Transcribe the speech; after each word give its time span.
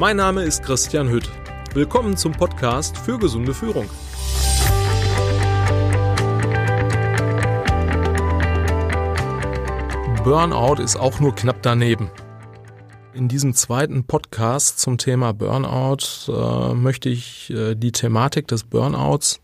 Mein 0.00 0.16
Name 0.16 0.44
ist 0.44 0.62
Christian 0.62 1.10
Hütt. 1.10 1.28
Willkommen 1.74 2.16
zum 2.16 2.32
Podcast 2.32 2.96
für 2.96 3.18
gesunde 3.18 3.52
Führung. 3.52 3.84
Burnout 10.24 10.82
ist 10.82 10.96
auch 10.96 11.20
nur 11.20 11.34
knapp 11.34 11.60
daneben. 11.60 12.10
In 13.12 13.28
diesem 13.28 13.52
zweiten 13.52 14.04
Podcast 14.04 14.78
zum 14.78 14.96
Thema 14.96 15.34
Burnout 15.34 16.32
äh, 16.32 16.72
möchte 16.72 17.10
ich 17.10 17.50
äh, 17.50 17.74
die 17.74 17.92
Thematik 17.92 18.48
des 18.48 18.64
Burnouts 18.64 19.42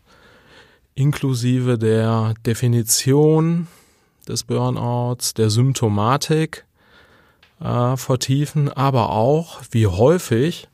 inklusive 0.95 1.77
der 1.77 2.33
Definition 2.47 3.67
des 4.27 4.43
Burnouts, 4.43 5.35
der 5.35 5.51
Symptomatik 5.51 6.65
äh, 7.59 7.97
vertiefen, 7.97 8.71
aber 8.71 9.11
auch, 9.11 9.61
wie 9.71 9.87
häufig, 9.87 10.67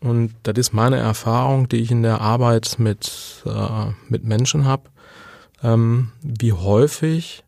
und 0.00 0.34
das 0.44 0.56
ist 0.56 0.72
meine 0.72 0.96
Erfahrung, 0.96 1.68
die 1.68 1.78
ich 1.78 1.90
in 1.90 2.02
der 2.02 2.20
Arbeit 2.20 2.76
mit, 2.78 3.42
äh, 3.46 3.92
mit 4.08 4.24
Menschen 4.24 4.64
habe, 4.64 4.84
ähm, 5.62 6.12
wie 6.22 6.52
häufig 6.52 7.44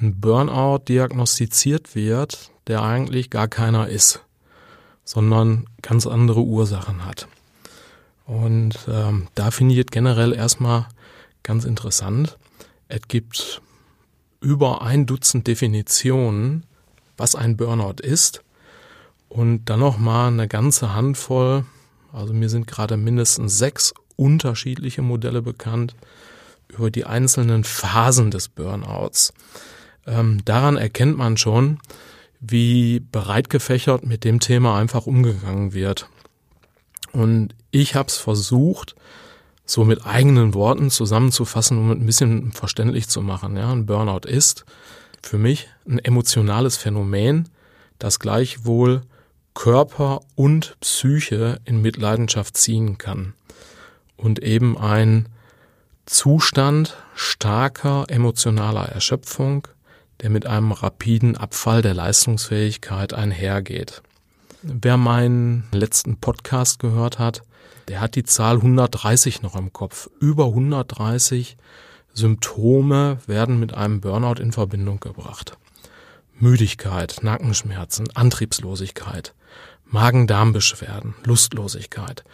ein 0.00 0.20
Burnout 0.20 0.84
diagnostiziert 0.88 1.94
wird, 1.94 2.50
der 2.66 2.82
eigentlich 2.82 3.30
gar 3.30 3.48
keiner 3.48 3.88
ist, 3.88 4.20
sondern 5.04 5.66
ganz 5.82 6.06
andere 6.06 6.40
Ursachen 6.40 7.04
hat. 7.04 7.28
Und 8.26 8.78
ähm, 8.88 9.28
da 9.34 9.50
finde 9.50 9.74
ich 9.74 9.80
es 9.80 9.86
generell 9.90 10.32
erstmal 10.32 10.86
ganz 11.42 11.64
interessant. 11.64 12.38
Es 12.88 13.02
gibt 13.08 13.60
über 14.40 14.82
ein 14.82 15.06
Dutzend 15.06 15.46
Definitionen, 15.46 16.64
was 17.16 17.34
ein 17.34 17.56
Burnout 17.56 18.02
ist. 18.02 18.42
Und 19.28 19.64
dann 19.66 19.80
noch 19.80 19.98
mal 19.98 20.28
eine 20.28 20.48
ganze 20.48 20.94
Handvoll, 20.94 21.64
also 22.12 22.32
mir 22.32 22.48
sind 22.48 22.66
gerade 22.66 22.96
mindestens 22.96 23.58
sechs 23.58 23.92
unterschiedliche 24.16 25.02
Modelle 25.02 25.42
bekannt 25.42 25.96
über 26.68 26.90
die 26.90 27.04
einzelnen 27.04 27.64
Phasen 27.64 28.30
des 28.30 28.48
Burnouts. 28.48 29.32
Ähm, 30.06 30.44
daran 30.44 30.76
erkennt 30.76 31.16
man 31.16 31.36
schon, 31.36 31.78
wie 32.40 33.00
breit 33.00 33.50
gefächert 33.50 34.04
mit 34.04 34.24
dem 34.24 34.38
Thema 34.38 34.78
einfach 34.78 35.06
umgegangen 35.06 35.72
wird. 35.72 36.08
Und 37.12 37.54
ich 37.70 37.94
habe 37.94 38.08
es 38.08 38.16
versucht, 38.16 38.94
so 39.66 39.84
mit 39.84 40.04
eigenen 40.04 40.52
Worten 40.52 40.90
zusammenzufassen, 40.90 41.78
um 41.78 41.90
es 41.90 41.96
ein 41.96 42.06
bisschen 42.06 42.52
verständlich 42.52 43.08
zu 43.08 43.22
machen. 43.22 43.56
Ja, 43.56 43.72
ein 43.72 43.86
Burnout 43.86 44.28
ist 44.28 44.64
für 45.24 45.38
mich 45.38 45.68
ein 45.88 45.98
emotionales 45.98 46.76
Phänomen, 46.76 47.48
das 47.98 48.18
gleichwohl 48.18 49.02
Körper 49.54 50.20
und 50.34 50.76
Psyche 50.80 51.60
in 51.64 51.80
Mitleidenschaft 51.80 52.56
ziehen 52.56 52.98
kann 52.98 53.34
und 54.16 54.42
eben 54.42 54.76
ein 54.76 55.28
Zustand 56.06 56.96
starker 57.14 58.04
emotionaler 58.08 58.88
Erschöpfung, 58.88 59.66
der 60.20 60.30
mit 60.30 60.46
einem 60.46 60.72
rapiden 60.72 61.36
Abfall 61.36 61.82
der 61.82 61.94
Leistungsfähigkeit 61.94 63.14
einhergeht. 63.14 64.02
Wer 64.62 64.96
meinen 64.96 65.64
letzten 65.72 66.18
Podcast 66.18 66.78
gehört 66.78 67.18
hat, 67.18 67.42
der 67.88 68.00
hat 68.00 68.14
die 68.14 68.24
Zahl 68.24 68.56
130 68.56 69.42
noch 69.42 69.56
im 69.56 69.72
Kopf. 69.72 70.10
Über 70.20 70.46
130 70.46 71.56
Symptome 72.14 73.18
werden 73.26 73.58
mit 73.58 73.74
einem 73.74 74.00
Burnout 74.00 74.40
in 74.40 74.52
Verbindung 74.52 75.00
gebracht. 75.00 75.58
Müdigkeit, 76.38 77.18
Nackenschmerzen, 77.22 78.06
Antriebslosigkeit, 78.14 79.34
Magen-Darm-Beschwerden, 79.86 81.14
Lustlosigkeit, 81.24 82.24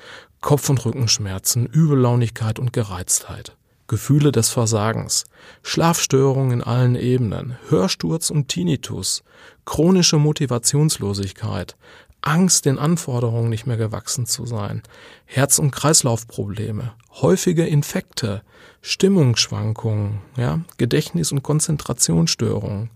Kopf- 0.40 0.68
und 0.68 0.84
Rückenschmerzen, 0.84 1.66
Übellaunigkeit 1.66 2.58
und 2.58 2.72
Gereiztheit, 2.74 3.56
Gefühle 3.88 4.32
des 4.32 4.50
Versagens, 4.50 5.24
Schlafstörungen 5.62 6.52
in 6.52 6.62
allen 6.62 6.94
Ebenen, 6.94 7.56
Hörsturz 7.68 8.30
und 8.30 8.48
Tinnitus, 8.48 9.22
chronische 9.64 10.18
Motivationslosigkeit, 10.18 11.76
Angst, 12.22 12.64
den 12.66 12.78
Anforderungen 12.78 13.48
nicht 13.48 13.66
mehr 13.66 13.76
gewachsen 13.76 14.26
zu 14.26 14.46
sein, 14.46 14.82
Herz- 15.24 15.58
und 15.58 15.70
Kreislaufprobleme, 15.70 16.92
häufige 17.20 17.66
Infekte, 17.66 18.42
Stimmungsschwankungen, 18.82 20.20
ja, 20.36 20.60
Gedächtnis- 20.76 21.32
und 21.32 21.42
Konzentrationsstörungen, 21.42 22.90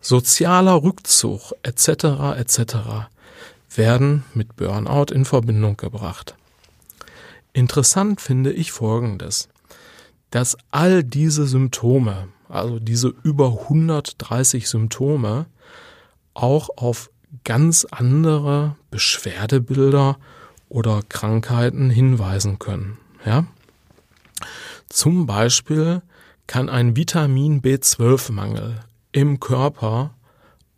sozialer 0.00 0.82
Rückzug 0.82 1.52
etc. 1.62 2.38
etc. 2.38 2.76
werden 3.74 4.24
mit 4.34 4.56
Burnout 4.56 5.12
in 5.12 5.24
Verbindung 5.24 5.76
gebracht. 5.76 6.34
Interessant 7.52 8.20
finde 8.20 8.52
ich 8.52 8.72
Folgendes, 8.72 9.48
dass 10.30 10.56
all 10.70 11.02
diese 11.02 11.46
Symptome, 11.46 12.28
also 12.48 12.78
diese 12.78 13.12
über 13.22 13.60
130 13.62 14.68
Symptome, 14.68 15.46
auch 16.34 16.70
auf 16.76 17.10
ganz 17.44 17.86
andere 17.90 18.76
Beschwerdebilder 18.90 20.18
oder 20.68 21.02
Krankheiten 21.08 21.90
hinweisen 21.90 22.58
können. 22.58 22.98
Ja? 23.24 23.46
Zum 24.88 25.26
Beispiel 25.26 26.02
kann 26.46 26.68
ein 26.68 26.96
Vitamin 26.96 27.62
B12-Mangel 27.62 28.80
im 29.12 29.40
Körper 29.40 30.14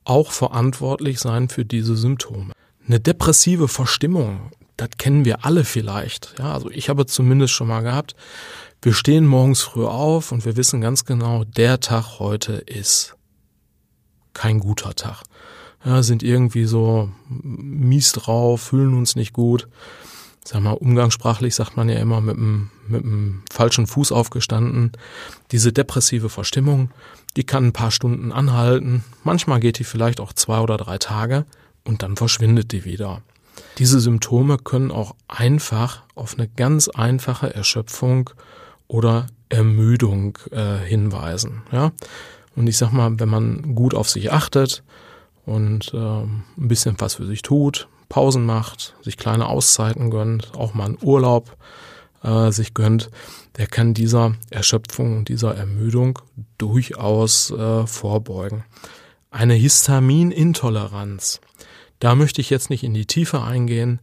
auch 0.04 0.32
verantwortlich 0.32 1.20
sein 1.20 1.48
für 1.48 1.64
diese 1.64 1.96
Symptome. 1.96 2.52
Eine 2.86 3.00
depressive 3.00 3.68
Verstimmung, 3.68 4.50
das 4.76 4.90
kennen 4.98 5.24
wir 5.24 5.44
alle 5.44 5.64
vielleicht. 5.64 6.34
Ja, 6.38 6.52
also 6.52 6.70
ich 6.70 6.88
habe 6.88 7.06
zumindest 7.06 7.54
schon 7.54 7.68
mal 7.68 7.82
gehabt. 7.82 8.16
Wir 8.80 8.94
stehen 8.94 9.26
morgens 9.26 9.60
früh 9.62 9.86
auf 9.86 10.32
und 10.32 10.44
wir 10.44 10.56
wissen 10.56 10.80
ganz 10.80 11.04
genau, 11.04 11.44
der 11.44 11.80
Tag 11.80 12.18
heute 12.18 12.54
ist 12.54 13.14
kein 14.34 14.58
guter 14.60 14.94
Tag 14.94 15.22
ja, 15.84 16.02
sind 16.02 16.22
irgendwie 16.22 16.64
so 16.64 17.10
mies 17.28 18.12
drauf, 18.12 18.60
fühlen 18.62 18.94
uns 18.94 19.16
nicht 19.16 19.32
gut. 19.32 19.68
Sag 20.44 20.60
mal, 20.60 20.72
umgangssprachlich 20.72 21.54
sagt 21.54 21.76
man 21.76 21.88
ja 21.88 21.96
immer 21.98 22.20
mit 22.20 22.36
dem, 22.36 22.70
mit 22.88 23.04
dem 23.04 23.42
falschen 23.52 23.86
Fuß 23.86 24.10
aufgestanden. 24.10 24.92
Diese 25.52 25.72
depressive 25.72 26.28
Verstimmung, 26.28 26.90
die 27.36 27.44
kann 27.44 27.66
ein 27.66 27.72
paar 27.72 27.92
Stunden 27.92 28.32
anhalten. 28.32 29.04
Manchmal 29.22 29.60
geht 29.60 29.78
die 29.78 29.84
vielleicht 29.84 30.20
auch 30.20 30.32
zwei 30.32 30.60
oder 30.60 30.76
drei 30.76 30.98
Tage 30.98 31.46
und 31.84 32.02
dann 32.02 32.16
verschwindet 32.16 32.72
die 32.72 32.84
wieder. 32.84 33.22
Diese 33.78 34.00
Symptome 34.00 34.58
können 34.58 34.90
auch 34.90 35.14
einfach 35.28 36.02
auf 36.14 36.34
eine 36.36 36.48
ganz 36.48 36.88
einfache 36.88 37.54
Erschöpfung 37.54 38.30
oder 38.88 39.26
Ermüdung 39.48 40.38
äh, 40.50 40.78
hinweisen. 40.78 41.62
Ja? 41.70 41.92
Und 42.56 42.66
ich 42.66 42.76
sag 42.76 42.92
mal, 42.92 43.18
wenn 43.18 43.28
man 43.28 43.74
gut 43.74 43.94
auf 43.94 44.08
sich 44.08 44.32
achtet, 44.32 44.82
und 45.44 45.92
äh, 45.94 45.96
ein 45.96 46.44
bisschen 46.56 46.96
was 46.98 47.14
für 47.14 47.26
sich 47.26 47.42
tut, 47.42 47.88
Pausen 48.08 48.44
macht, 48.44 48.94
sich 49.02 49.16
kleine 49.16 49.46
Auszeiten 49.46 50.10
gönnt, 50.10 50.52
auch 50.54 50.74
mal 50.74 50.84
einen 50.84 50.98
Urlaub 51.00 51.56
äh, 52.22 52.50
sich 52.50 52.74
gönnt, 52.74 53.10
der 53.56 53.66
kann 53.66 53.94
dieser 53.94 54.34
Erschöpfung 54.50 55.18
und 55.18 55.28
dieser 55.28 55.56
Ermüdung 55.56 56.18
durchaus 56.58 57.50
äh, 57.50 57.86
vorbeugen. 57.86 58.64
Eine 59.30 59.54
Histaminintoleranz, 59.54 61.40
da 62.00 62.14
möchte 62.14 62.40
ich 62.40 62.50
jetzt 62.50 62.70
nicht 62.70 62.84
in 62.84 62.94
die 62.94 63.06
Tiefe 63.06 63.42
eingehen, 63.42 64.00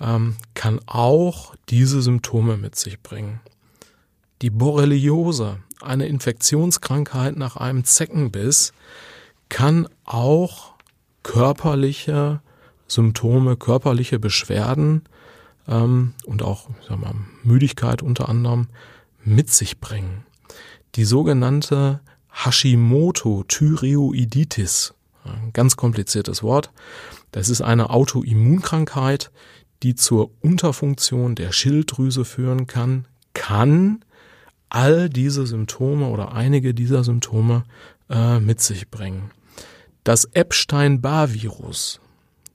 ähm, 0.00 0.36
kann 0.54 0.80
auch 0.86 1.54
diese 1.68 2.02
Symptome 2.02 2.56
mit 2.56 2.76
sich 2.76 3.00
bringen. 3.00 3.40
Die 4.42 4.50
Borreliose, 4.50 5.58
eine 5.80 6.06
Infektionskrankheit 6.06 7.36
nach 7.36 7.56
einem 7.56 7.84
Zeckenbiss, 7.84 8.72
kann 9.48 9.88
auch 10.04 10.74
körperliche 11.22 12.40
Symptome, 12.86 13.56
körperliche 13.56 14.18
Beschwerden 14.18 15.02
ähm, 15.68 16.14
und 16.24 16.42
auch 16.42 16.68
sag 16.88 16.98
mal, 17.00 17.14
Müdigkeit 17.42 18.02
unter 18.02 18.28
anderem 18.28 18.68
mit 19.24 19.50
sich 19.50 19.80
bringen. 19.80 20.24
Die 20.94 21.04
sogenannte 21.04 22.00
Hashimoto-Thyreoiditis, 22.32 24.94
ganz 25.52 25.76
kompliziertes 25.76 26.42
Wort, 26.42 26.70
das 27.32 27.48
ist 27.48 27.60
eine 27.60 27.90
Autoimmunkrankheit, 27.90 29.30
die 29.82 29.94
zur 29.94 30.30
Unterfunktion 30.40 31.34
der 31.34 31.52
Schilddrüse 31.52 32.24
führen 32.24 32.66
kann, 32.66 33.06
kann 33.34 34.02
all 34.68 35.10
diese 35.10 35.46
Symptome 35.46 36.08
oder 36.08 36.32
einige 36.32 36.74
dieser 36.74 37.04
Symptome 37.04 37.64
äh, 38.10 38.38
mit 38.40 38.60
sich 38.60 38.88
bringen. 38.90 39.30
Das 40.04 40.24
Epstein-Barr-Virus, 40.24 42.00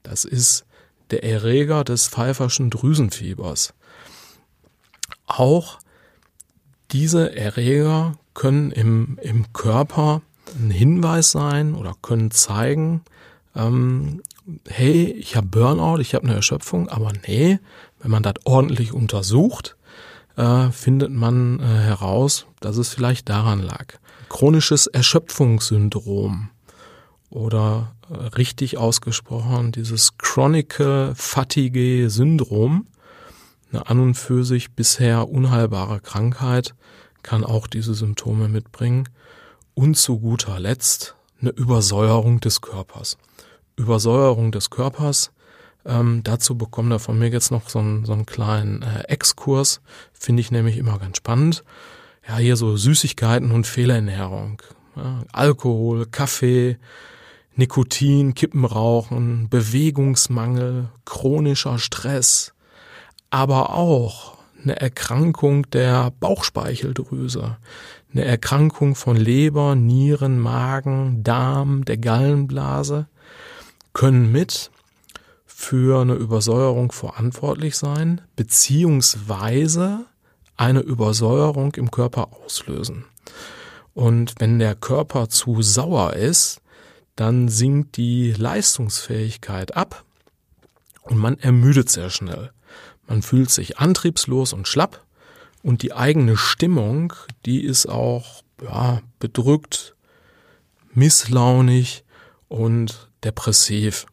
das 0.04 0.26
ist 0.26 0.66
der 1.12 1.24
Erreger 1.24 1.84
des 1.84 2.08
pfeiferschen 2.08 2.70
Drüsenfiebers. 2.70 3.74
Auch 5.26 5.80
diese 6.92 7.36
Erreger 7.36 8.18
können 8.34 8.72
im, 8.72 9.20
im 9.22 9.52
Körper 9.54 10.22
ein 10.56 10.72
Hinweis 10.72 11.32
sein 11.32 11.76
oder 11.76 11.94
können 12.02 12.32
zeigen, 12.32 13.04
ähm, 13.56 14.22
hey, 14.68 15.12
ich 15.12 15.36
habe 15.36 15.48
Burnout, 15.48 16.00
ich 16.00 16.16
habe 16.16 16.26
eine 16.26 16.36
Erschöpfung, 16.36 16.90
aber 16.90 17.12
nee, 17.28 17.60
wenn 18.00 18.12
man 18.12 18.24
das 18.24 18.36
ordentlich 18.44 18.94
untersucht, 18.94 19.76
äh, 20.36 20.70
findet 20.72 21.12
man 21.12 21.60
äh, 21.60 21.64
heraus, 21.64 22.46
dass 22.60 22.78
es 22.78 22.90
vielleicht 22.90 23.30
daran 23.30 23.62
lag. 23.62 24.00
Chronisches 24.30 24.88
Erschöpfungssyndrom 24.88 26.50
oder 27.30 27.96
äh, 28.10 28.16
richtig 28.36 28.78
ausgesprochen 28.78 29.72
dieses 29.72 30.18
Chronic 30.18 30.82
Fatigue 31.16 32.10
Syndrom, 32.10 32.88
eine 33.72 33.88
an 33.88 34.00
und 34.00 34.16
für 34.16 34.44
sich 34.44 34.72
bisher 34.72 35.30
unheilbare 35.30 36.02
Krankheit, 36.02 36.76
kann 37.24 37.44
auch 37.44 37.68
diese 37.68 37.94
Symptome 37.94 38.48
mitbringen. 38.48 39.08
Und 39.74 39.96
zu 39.96 40.20
guter 40.20 40.60
Letzt 40.60 41.16
eine 41.40 41.52
Übersäuerung 41.52 42.40
des 42.40 42.62
Körpers. 42.62 43.18
Übersäuerung 43.76 44.52
des 44.52 44.70
Körpers. 44.70 45.32
Ähm, 45.86 46.22
dazu 46.24 46.58
bekommt 46.58 46.92
er 46.92 47.00
von 47.00 47.18
mir 47.18 47.30
jetzt 47.30 47.52
noch 47.52 47.70
so 47.70 47.80
einen, 47.80 48.06
so 48.06 48.14
einen 48.14 48.26
kleinen 48.26 48.82
äh, 48.82 49.04
Exkurs. 49.08 49.82
Finde 50.14 50.42
ich 50.42 50.52
nämlich 50.52 50.78
immer 50.78 51.00
ganz 51.00 51.18
spannend. 51.18 51.64
Ja, 52.28 52.38
hier 52.38 52.56
so 52.56 52.78
Süßigkeiten 52.78 53.52
und 53.52 53.66
Fehlernährung. 53.66 54.62
Ja, 54.96 55.24
Alkohol, 55.32 56.06
Kaffee, 56.06 56.78
Nikotin, 57.56 58.34
Kippenrauchen, 58.34 59.50
Bewegungsmangel, 59.50 60.90
chronischer 61.06 61.80
Stress, 61.80 62.54
aber 63.30 63.74
auch 63.74 64.38
eine 64.64 64.80
Erkrankung 64.80 65.70
der 65.72 66.12
Bauchspeicheldrüse, 66.20 67.58
eine 68.14 68.26
Erkrankung 68.26 68.96
von 68.96 69.16
Leber, 69.18 69.76
Nieren, 69.76 70.40
Magen, 70.40 71.24
Darm, 71.24 71.84
der 71.86 71.98
Gallenblase, 71.98 73.08
können 73.94 74.32
mit 74.32 74.71
für 75.62 76.02
eine 76.02 76.16
Übersäuerung 76.16 76.92
verantwortlich 76.92 77.78
sein, 77.78 78.22
beziehungsweise 78.36 80.06
eine 80.58 80.80
Übersäuerung 80.80 81.76
im 81.76 81.92
Körper 81.92 82.30
auslösen. 82.34 83.06
Und 83.94 84.34
wenn 84.40 84.58
der 84.58 84.74
Körper 84.74 85.30
zu 85.30 85.62
sauer 85.62 86.14
ist, 86.14 86.62
dann 87.16 87.48
sinkt 87.48 87.98
die 87.98 88.32
Leistungsfähigkeit 88.32 89.78
ab 89.78 90.04
und 91.04 91.20
man 91.20 91.38
ermüdet 91.38 91.90
sehr 91.90 92.10
schnell. 92.10 92.52
Man 93.08 93.22
fühlt 93.22 93.52
sich 93.52 93.78
antriebslos 93.78 94.54
und 94.54 94.68
schlapp 94.68 95.06
und 95.62 95.84
die 95.84 95.94
eigene 95.94 96.38
Stimmung, 96.38 97.14
die 97.46 97.64
ist 97.64 97.86
auch 97.86 98.42
ja, 98.64 99.02
bedrückt, 99.20 99.96
misslaunig 100.94 102.04
und 102.48 103.10
depressiv. 103.24 104.08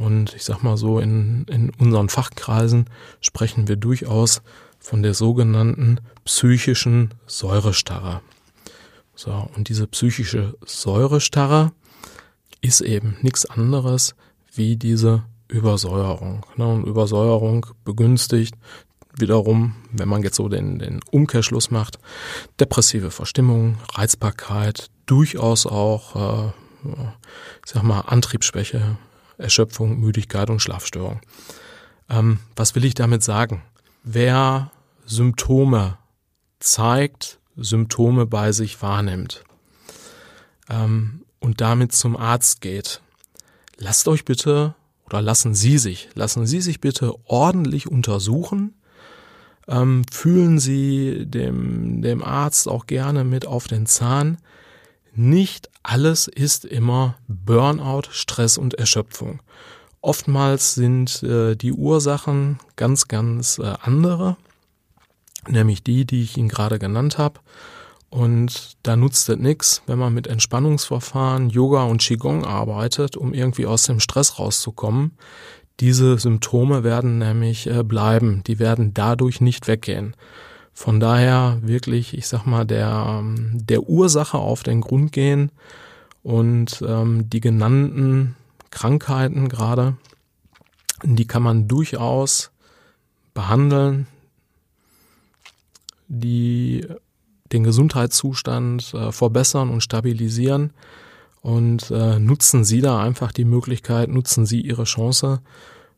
Und 0.00 0.34
ich 0.34 0.44
sag 0.44 0.62
mal 0.62 0.78
so, 0.78 0.98
in, 0.98 1.44
in 1.44 1.70
unseren 1.78 2.08
Fachkreisen 2.08 2.86
sprechen 3.20 3.68
wir 3.68 3.76
durchaus 3.76 4.40
von 4.78 5.02
der 5.02 5.12
sogenannten 5.12 5.98
psychischen 6.24 7.12
Säurestarre. 7.26 8.22
So, 9.14 9.50
und 9.54 9.68
diese 9.68 9.86
psychische 9.86 10.56
Säurestarre 10.64 11.72
ist 12.62 12.80
eben 12.80 13.18
nichts 13.20 13.44
anderes 13.44 14.14
wie 14.54 14.76
diese 14.76 15.24
Übersäuerung. 15.48 16.46
Ne? 16.56 16.66
Und 16.66 16.86
Übersäuerung 16.86 17.66
begünstigt 17.84 18.54
wiederum, 19.14 19.74
wenn 19.92 20.08
man 20.08 20.22
jetzt 20.22 20.36
so 20.36 20.48
den, 20.48 20.78
den 20.78 21.00
Umkehrschluss 21.10 21.70
macht, 21.70 21.98
depressive 22.58 23.10
Verstimmung, 23.10 23.76
Reizbarkeit, 23.92 24.90
durchaus 25.04 25.66
auch, 25.66 26.16
äh, 26.16 26.88
ich 27.66 27.72
sag 27.72 27.82
mal, 27.82 28.00
Antriebsschwäche, 28.00 28.96
Erschöpfung, 29.40 29.98
Müdigkeit 29.98 30.50
und 30.50 30.60
Schlafstörung. 30.60 31.20
Ähm, 32.08 32.38
was 32.56 32.74
will 32.74 32.84
ich 32.84 32.94
damit 32.94 33.22
sagen? 33.22 33.62
Wer 34.02 34.70
Symptome 35.06 35.98
zeigt, 36.58 37.38
Symptome 37.56 38.26
bei 38.26 38.52
sich 38.52 38.80
wahrnimmt 38.82 39.44
ähm, 40.68 41.22
und 41.40 41.60
damit 41.60 41.92
zum 41.92 42.16
Arzt 42.16 42.60
geht, 42.60 43.00
lasst 43.76 44.08
euch 44.08 44.24
bitte 44.24 44.74
oder 45.06 45.20
lassen 45.20 45.54
Sie 45.54 45.78
sich, 45.78 46.08
lassen 46.14 46.46
Sie 46.46 46.60
sich 46.60 46.80
bitte 46.80 47.14
ordentlich 47.24 47.90
untersuchen. 47.90 48.74
Ähm, 49.66 50.04
fühlen 50.10 50.58
Sie 50.58 51.26
dem, 51.26 52.02
dem 52.02 52.22
Arzt 52.22 52.68
auch 52.68 52.86
gerne 52.86 53.24
mit 53.24 53.46
auf 53.46 53.66
den 53.66 53.86
Zahn. 53.86 54.38
Nicht 55.14 55.70
alles 55.82 56.28
ist 56.28 56.64
immer 56.64 57.16
Burnout, 57.26 58.10
Stress 58.10 58.58
und 58.58 58.74
Erschöpfung. 58.74 59.40
Oftmals 60.02 60.74
sind 60.74 61.22
äh, 61.22 61.56
die 61.56 61.72
Ursachen 61.72 62.58
ganz, 62.76 63.08
ganz 63.08 63.58
äh, 63.58 63.74
andere, 63.82 64.36
nämlich 65.48 65.82
die, 65.82 66.06
die 66.06 66.22
ich 66.22 66.36
Ihnen 66.36 66.48
gerade 66.48 66.78
genannt 66.78 67.18
habe. 67.18 67.40
Und 68.08 68.76
da 68.82 68.96
nutzt 68.96 69.28
es 69.28 69.36
nichts, 69.38 69.82
wenn 69.86 69.98
man 69.98 70.12
mit 70.12 70.26
Entspannungsverfahren, 70.26 71.50
Yoga 71.50 71.84
und 71.84 72.00
Qigong 72.00 72.44
arbeitet, 72.44 73.16
um 73.16 73.32
irgendwie 73.32 73.66
aus 73.66 73.84
dem 73.84 74.00
Stress 74.00 74.38
rauszukommen. 74.38 75.12
Diese 75.78 76.18
Symptome 76.18 76.82
werden 76.82 77.18
nämlich 77.18 77.66
äh, 77.66 77.84
bleiben, 77.84 78.42
die 78.46 78.58
werden 78.58 78.94
dadurch 78.94 79.40
nicht 79.40 79.68
weggehen. 79.68 80.16
Von 80.72 81.00
daher 81.00 81.58
wirklich, 81.62 82.16
ich 82.16 82.26
sag 82.26 82.46
mal, 82.46 82.64
der, 82.64 83.20
ähm, 83.20 83.50
der 83.52 83.88
Ursache 83.88 84.38
auf 84.38 84.62
den 84.62 84.80
Grund 84.80 85.12
gehen 85.12 85.50
und 86.22 86.82
ähm, 86.86 87.28
die 87.28 87.40
genannten 87.40 88.36
Krankheiten 88.70 89.48
gerade, 89.48 89.96
die 91.02 91.26
kann 91.26 91.42
man 91.42 91.68
durchaus 91.68 92.50
behandeln. 93.34 94.06
Die 96.08 96.86
den 97.52 97.64
Gesundheitszustand 97.64 98.94
äh, 98.94 99.12
verbessern 99.12 99.70
und 99.70 99.82
stabilisieren. 99.82 100.72
Und 101.42 101.90
äh, 101.90 102.18
nutzen 102.18 102.64
Sie 102.64 102.80
da 102.80 103.00
einfach 103.00 103.32
die 103.32 103.44
Möglichkeit, 103.44 104.10
nutzen 104.10 104.44
Sie 104.44 104.60
Ihre 104.60 104.84
Chance, 104.84 105.40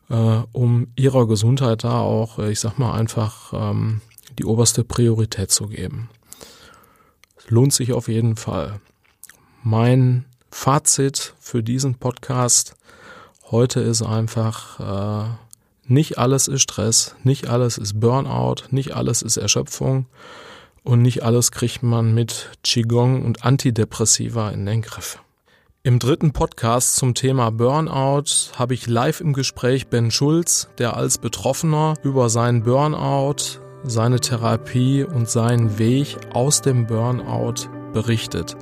äh, 0.09 0.41
um 0.53 0.89
Ihrer 0.95 1.27
Gesundheit 1.27 1.85
da 1.85 2.01
auch, 2.01 2.39
äh, 2.39 2.53
ich 2.53 2.61
sag 2.61 2.79
mal, 2.79 2.93
einfach 2.93 3.53
ähm, 3.53 4.01
die 4.39 4.45
oberste 4.45 4.85
Priorität 4.85 5.51
zu 5.51 5.67
geben. 5.67 6.09
lohnt 7.49 7.73
sich 7.73 7.93
auf 7.93 8.09
jeden 8.09 8.37
Fall. 8.37 8.81
Mein 9.63 10.25
Fazit 10.51 11.35
für 11.41 11.63
diesen 11.63 11.97
Podcast 11.97 12.75
heute 13.51 13.81
ist 13.81 14.03
einfach, 14.03 14.81
äh, 14.81 15.29
nicht 15.85 16.19
alles 16.19 16.49
ist 16.49 16.63
Stress, 16.63 17.15
nicht 17.23 17.49
alles 17.49 17.79
ist 17.79 18.01
Burnout, 18.01 18.67
nicht 18.71 18.95
alles 18.95 19.23
ist 19.23 19.37
Erschöpfung 19.37 20.07
und 20.85 21.03
nicht 21.03 21.23
alles 21.23 21.53
kriegt 21.53 21.83
man 21.83 22.15
mit 22.15 22.51
Qigong 22.63 23.25
und 23.25 23.45
Antidepressiva 23.45 24.51
in 24.51 24.67
den 24.67 24.83
Griff. 24.83 25.19
Im 25.85 25.99
dritten 25.99 26.33
Podcast 26.33 26.95
zum 26.97 27.15
Thema 27.15 27.51
Burnout 27.51 28.53
habe 28.57 28.75
ich 28.75 28.87
live 28.87 29.21
im 29.21 29.33
Gespräch 29.33 29.89
Ben 29.89 30.13
Schulz, 30.13 30.69
der 30.79 30.97
als 30.97 31.19
Betroffener 31.19 31.95
über 32.05 32.31
seinen 32.31 32.63
Burnout, 32.63 33.61
seine 33.85 34.21
Therapie 34.21 35.05
und 35.05 35.29
seinen 35.29 35.79
Weg 35.79 36.17
aus 36.33 36.63
dem 36.63 36.87
Burnout 36.87 37.69
berichtet, 37.93 38.57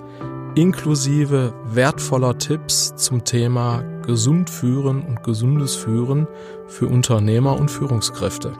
inklusive 0.54 1.52
wertvoller 1.64 2.38
Tipps 2.38 2.94
zum 2.96 3.24
Thema 3.24 3.82
gesund 4.06 4.50
führen 4.50 5.02
und 5.02 5.22
gesundes 5.22 5.76
Führen 5.76 6.26
für 6.66 6.86
Unternehmer 6.86 7.58
und 7.58 7.70
Führungskräfte. 7.70 8.52